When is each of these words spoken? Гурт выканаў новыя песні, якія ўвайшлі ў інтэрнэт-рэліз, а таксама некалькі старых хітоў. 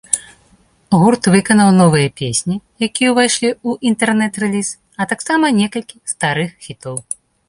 Гурт 0.99 1.27
выканаў 1.33 1.67
новыя 1.81 2.07
песні, 2.21 2.55
якія 2.87 3.09
ўвайшлі 3.13 3.47
ў 3.67 3.89
інтэрнэт-рэліз, 3.89 4.69
а 5.05 5.07
таксама 5.13 5.45
некалькі 5.61 5.95
старых 6.13 6.49
хітоў. 6.69 6.95